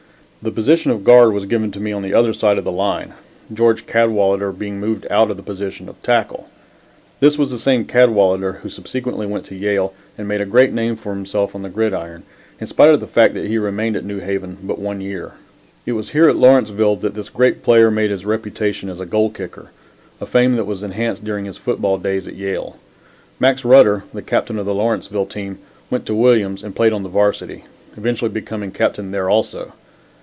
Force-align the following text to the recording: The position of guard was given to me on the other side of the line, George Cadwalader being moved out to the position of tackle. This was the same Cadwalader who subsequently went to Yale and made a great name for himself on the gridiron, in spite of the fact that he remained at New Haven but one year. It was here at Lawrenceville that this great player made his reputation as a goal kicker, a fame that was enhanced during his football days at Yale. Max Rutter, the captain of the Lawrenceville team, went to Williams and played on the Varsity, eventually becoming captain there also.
The 0.43 0.49
position 0.49 0.89
of 0.89 1.03
guard 1.03 1.33
was 1.33 1.45
given 1.45 1.71
to 1.71 1.79
me 1.79 1.91
on 1.91 2.01
the 2.01 2.15
other 2.15 2.33
side 2.33 2.57
of 2.57 2.63
the 2.63 2.71
line, 2.71 3.13
George 3.53 3.85
Cadwalader 3.85 4.51
being 4.51 4.79
moved 4.79 5.05
out 5.11 5.27
to 5.27 5.35
the 5.35 5.43
position 5.43 5.87
of 5.87 6.01
tackle. 6.01 6.49
This 7.19 7.37
was 7.37 7.51
the 7.51 7.59
same 7.59 7.85
Cadwalader 7.85 8.53
who 8.63 8.67
subsequently 8.69 9.27
went 9.27 9.45
to 9.45 9.55
Yale 9.55 9.93
and 10.17 10.27
made 10.27 10.41
a 10.41 10.47
great 10.47 10.73
name 10.73 10.95
for 10.95 11.13
himself 11.13 11.53
on 11.53 11.61
the 11.61 11.69
gridiron, 11.69 12.23
in 12.59 12.65
spite 12.65 12.89
of 12.89 12.99
the 13.01 13.05
fact 13.05 13.35
that 13.35 13.45
he 13.45 13.59
remained 13.59 13.95
at 13.95 14.03
New 14.03 14.17
Haven 14.17 14.57
but 14.63 14.79
one 14.79 14.99
year. 14.99 15.33
It 15.85 15.91
was 15.91 16.09
here 16.09 16.27
at 16.27 16.35
Lawrenceville 16.37 16.95
that 17.01 17.13
this 17.13 17.29
great 17.29 17.61
player 17.61 17.91
made 17.91 18.09
his 18.09 18.25
reputation 18.25 18.89
as 18.89 18.99
a 18.99 19.05
goal 19.05 19.29
kicker, 19.29 19.69
a 20.19 20.25
fame 20.25 20.55
that 20.55 20.65
was 20.65 20.81
enhanced 20.81 21.23
during 21.23 21.45
his 21.45 21.59
football 21.59 21.99
days 21.99 22.27
at 22.27 22.33
Yale. 22.33 22.77
Max 23.39 23.63
Rutter, 23.63 24.05
the 24.11 24.23
captain 24.23 24.57
of 24.57 24.65
the 24.65 24.73
Lawrenceville 24.73 25.27
team, 25.27 25.59
went 25.91 26.07
to 26.07 26.15
Williams 26.15 26.63
and 26.63 26.75
played 26.75 26.93
on 26.93 27.03
the 27.03 27.09
Varsity, 27.09 27.65
eventually 27.95 28.31
becoming 28.31 28.71
captain 28.71 29.11
there 29.11 29.29
also. 29.29 29.73